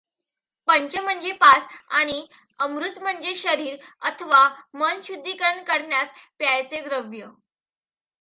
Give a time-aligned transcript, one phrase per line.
[0.67, 1.67] पंच म्हनजे पाच
[1.91, 2.15] आनि
[2.59, 3.77] अमृत म्हनजे शरीर
[4.01, 4.39] अथवा
[4.75, 7.29] मन शुद्धीकरन करण्यास प्यायचे द्रव्य.